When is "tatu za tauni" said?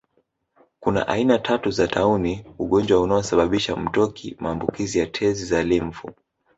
1.39-2.45